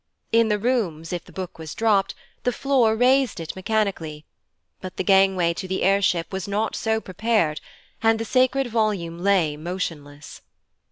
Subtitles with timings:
[0.31, 4.25] In the rooms, if the Book was dropped, the floor raised it mechanically,
[4.81, 7.61] but the gangway to the air ship was not so prepared,
[8.01, 10.41] and the sacred volume lay motionless.